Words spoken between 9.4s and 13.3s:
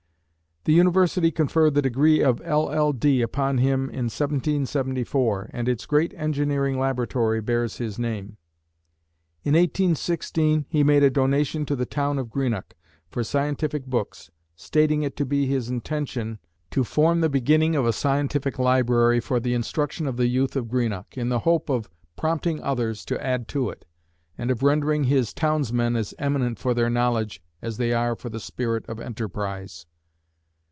In 1816, he made a donation to the town of Greenock for